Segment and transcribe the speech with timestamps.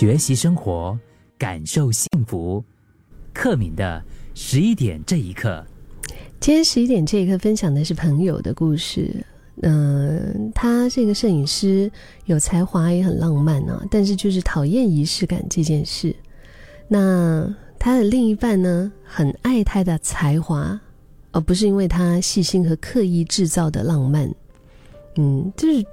[0.00, 0.98] 学习生活，
[1.36, 2.64] 感受幸福。
[3.34, 4.02] 克敏的
[4.34, 5.62] 十一点这一刻，
[6.40, 9.14] 今天十一点这一刻分享的是朋友的故事。
[9.60, 11.92] 嗯，他是一个摄影师，
[12.24, 16.16] 有才华也很浪漫啊，但是就是讨厌仪式感这件事。
[16.88, 20.80] 那他的另一半呢，很爱他的才华，
[21.30, 24.34] 而不是因为他细心和刻意制造的浪漫。
[25.16, 25.84] 嗯，就是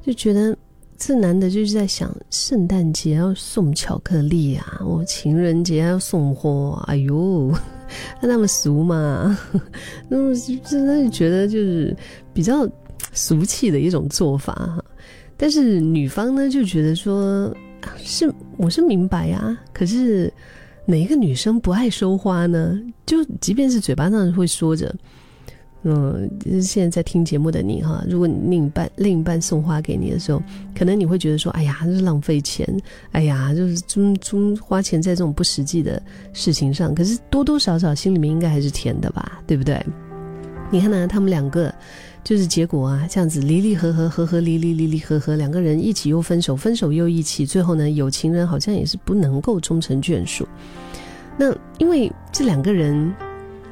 [0.00, 0.56] 就觉得
[1.04, 7.52] 这男的就是在想，圣诞节要送巧克力啊，我情人节要送花，哎呦，
[8.20, 9.36] 他那么俗嘛？
[10.08, 10.32] 那么
[10.64, 11.96] 真的觉得就是
[12.32, 12.68] 比较。
[13.14, 14.82] 俗气的一种做法哈，
[15.36, 17.54] 但是女方呢就觉得说，
[17.98, 20.32] 是我是明白啊，可是
[20.86, 22.80] 哪一个女生不爱收花呢？
[23.04, 24.94] 就即便是嘴巴上会说着，
[25.84, 30.42] 嗯，就是现在在听节目的你哈，如果你另一半另一半送花给你的时候，
[30.76, 32.66] 可能你会觉得说，哎呀，这是浪费钱，
[33.12, 39.84] 哎呀，就是中中花钱在这种不实际的事情上，可是多多少少心里面应该还是甜的吧，对不对？
[40.70, 41.72] 你看呢，他们两个。
[42.24, 50.46] 就是结果啊，这样子离离合合，合合离离，离离合合，两个人一起又分手，分手又一起，最后呢，有情人好像也是不能够终成眷属。
[51.36, 53.12] 那因为这两个人，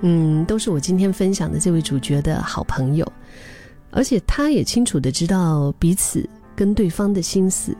[0.00, 3.12] 嗯，都是我今天分享的这位主角的好朋友，
[3.90, 7.76] 而且他也清楚的知道彼此跟对方的心思，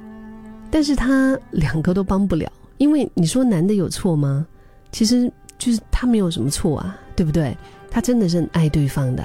[0.71, 4.47] 但是他两个都帮不了，因为你说男的有错吗？
[4.91, 7.57] 其实就是他没有什么错啊，对不对？
[7.91, 9.25] 他真的是爱对方的。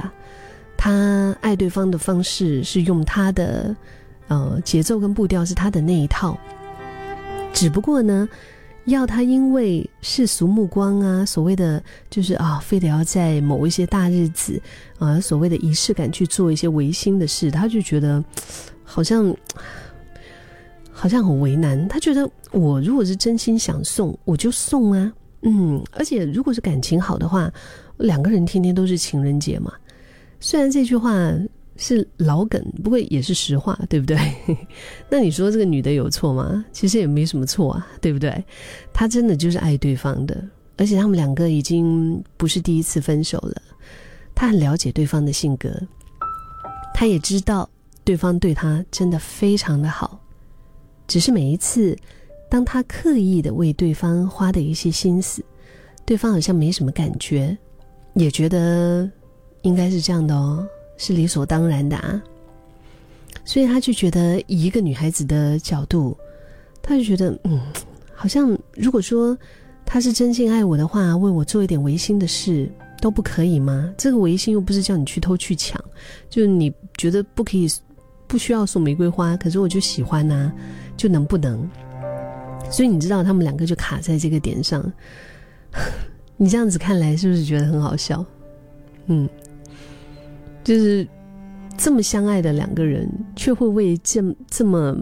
[0.77, 3.75] 他爱对方的方式是用他的，
[4.27, 6.37] 呃，节奏跟步调是他的那一套。
[7.53, 8.27] 只不过呢，
[8.85, 14.61] 要他因为世俗目光啊，所谓的就是啊，非得要在某一些大日子
[14.99, 18.23] 啊，所谓的仪式感去做一些违心的事，他就觉得
[18.83, 19.33] 好像
[20.91, 21.87] 好像很为难。
[21.87, 27.51] 他觉得我如果是真心想送，我就送啊，嗯，而且如果是感情好的话，
[27.97, 29.71] 两个人天天都是情人节嘛。
[30.41, 31.13] 虽然这句话
[31.75, 34.17] 是老梗，不过也是实话，对不对？
[35.09, 36.63] 那你说这个女的有错吗？
[36.71, 38.43] 其实也没什么错啊，对不对？
[38.93, 40.43] 她真的就是爱对方的，
[40.77, 43.61] 而且他们两个已经不是第一次分手了。
[44.35, 45.69] 她很了解对方的性格，
[46.93, 47.69] 她也知道
[48.03, 50.19] 对方对她真的非常的好，
[51.07, 51.97] 只是每一次
[52.49, 55.43] 当她刻意的为对方花的一些心思，
[56.05, 57.57] 对方好像没什么感觉，
[58.13, 59.09] 也觉得。
[59.63, 60.67] 应该是这样的哦，
[60.97, 62.21] 是理所当然的啊。
[63.45, 66.17] 所以他就觉得，以一个女孩子的角度，
[66.81, 67.59] 他就觉得，嗯，
[68.13, 69.37] 好像如果说
[69.85, 72.71] 他是真心爱我的话，为我做一点违心的事
[73.01, 73.93] 都不可以吗？
[73.97, 75.83] 这个违心又不是叫你去偷去抢，
[76.29, 77.67] 就你觉得不可以，
[78.27, 80.49] 不需要送玫瑰花，可是我就喜欢呐，
[80.95, 81.69] 就能不能？
[82.71, 84.89] 所以你知道，他们两个就卡在这个点上。
[86.37, 88.25] 你这样子看来，是不是觉得很好笑？
[89.07, 89.27] 嗯。
[90.63, 91.05] 就是
[91.77, 94.95] 这么相爱的两个人，却会为这这么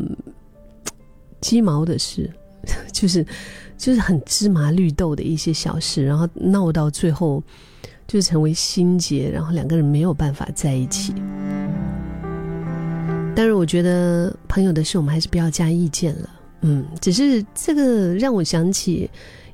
[1.40, 2.30] 鸡毛的事，
[2.92, 3.26] 就是
[3.78, 7.44] 就是很芝麻绿豆的一些小事，然后闹到最后，
[8.08, 11.14] 就成为心结，然后两个人没有办法在一起。
[13.36, 16.30] 但是我觉得朋友的事，我们还是不要加意见了。
[16.62, 19.10] 嗯，只是这个让我想起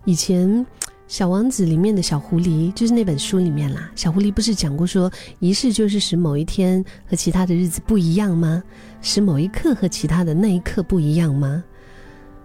[0.06, 0.66] 以前。
[1.07, 3.90] 小王子里面的小狐狸，就是那本书里面啦。
[3.95, 5.09] 小狐狸不是讲过说，
[5.40, 8.62] 仪式就是使某一天和其他的日子不一样吗？
[9.01, 11.63] 使某一刻和其他的那一刻不一样吗？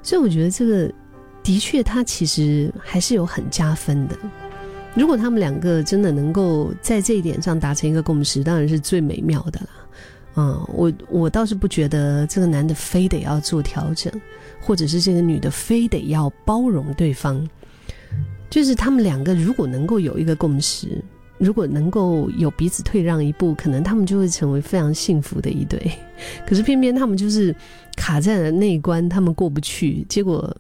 [0.03, 0.93] 所以我觉得这个
[1.43, 4.17] 的确，它其实还是有很加分的。
[4.95, 9.69] 如果他们两个真的能够在这一点上达成一个共识，当然是最美妙的啦。
[10.37, 14.13] 嗯，我我倒是不觉得这个男的非得要做调整，
[14.61, 17.49] 或者是这个女的非得要包容对方。
[18.53, 21.03] 就是他们两个如果能够有一个共识，
[21.39, 25.91] 如果能够有彼此退让一步，可能他们就会成为非常幸福的一对。
[26.47, 27.53] 可是偏偏他们就是
[27.97, 30.55] 卡在了那一关，他们过不去，结果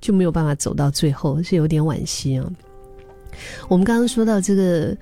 [0.00, 2.44] 就没有办法走到最后，是有点惋惜啊。
[3.68, 4.94] 我们刚刚说到这个。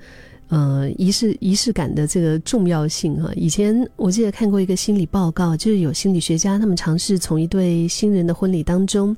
[0.49, 9.13] 呃，仪式仪式感的这个重要性哈，以前我记得看过一个心理报告，就是有心理学家他们尝试从一对新人的婚礼当中，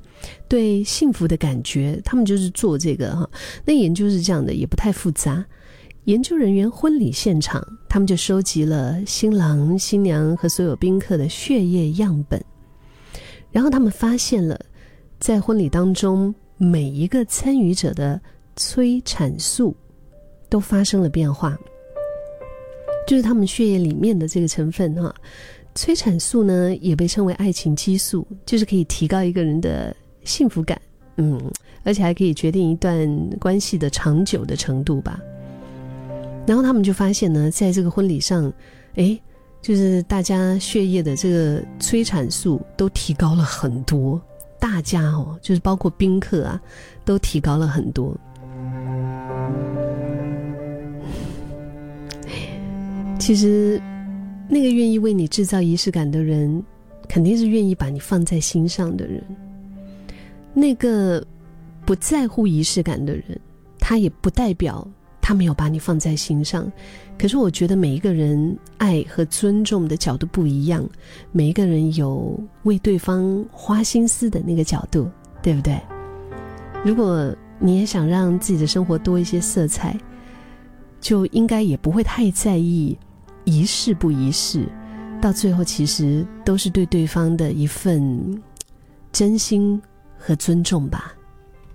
[0.48, 3.30] 对幸福的感觉，他们就是做这个哈。
[3.64, 5.44] 那研究是这样的，也不太复杂。
[6.06, 12.42] 研究人员婚礼现场，他们就收集了新郎新娘和所有宾客的血液样本，
[13.52, 14.58] 然后他们发现了，
[15.20, 18.20] 在婚礼当中每一个参与者的
[18.56, 19.76] 催产素。
[20.50, 21.56] 都发生了变化，
[23.06, 25.14] 就是他们血液里面的这个成分哈，
[25.74, 29.94] 催产素呢也被称为爱情激素，就是可以提高一个人的
[30.24, 30.78] 幸福感，
[31.16, 31.40] 嗯，
[31.84, 33.08] 而且还可以决定一段
[33.38, 35.18] 关系的长久的程度吧。
[36.46, 38.52] 然后他们就发现呢，在这个婚礼上，
[38.96, 39.18] 哎，
[39.62, 44.20] 就是大家血液的这个催产素都提高了很多，
[44.58, 46.60] 大家哦，就是包括宾客啊，
[47.04, 48.16] 都提高了很多。
[53.20, 53.80] 其实，
[54.48, 56.60] 那个愿意为你制造仪式感的人，
[57.06, 59.22] 肯定是愿意把你放在心上的人。
[60.54, 61.24] 那个
[61.84, 63.38] 不在乎仪式感的人，
[63.78, 64.88] 他也不代表。
[65.22, 66.72] 他没有把你放在心上，
[67.16, 70.84] 可是我觉得每一个人爱和尊重的角度不一样，
[71.30, 75.08] 每一个人有为对方花心思的那个角度，
[75.40, 75.78] 对不对？
[76.84, 79.96] 如果你也想让自己的生活多一些色彩，
[81.00, 82.98] 就应该也不会太在意
[83.50, 84.68] 仪式不仪式，
[85.20, 88.40] 到最后其实都是对对方的一份
[89.10, 89.80] 真心
[90.16, 91.12] 和尊重吧。